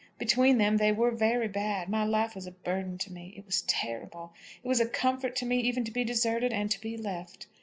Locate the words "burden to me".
2.51-3.35